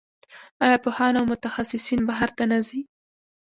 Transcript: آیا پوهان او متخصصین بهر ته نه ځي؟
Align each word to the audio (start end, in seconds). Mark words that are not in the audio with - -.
آیا 0.65 0.77
پوهان 0.83 1.13
او 1.19 1.25
متخصصین 1.33 2.01
بهر 2.09 2.29
ته 2.37 2.43
نه 2.51 2.59
ځي؟ 2.67 2.81